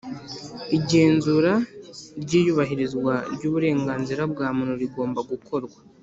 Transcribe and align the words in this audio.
Igenzura 0.77 1.53
ryiyubahirizwa 2.23 3.13
ryuburenganzira 3.33 4.21
bwa 4.31 4.47
muntu 4.55 4.73
rigomba 4.81 5.19
gukorwa 5.31 5.77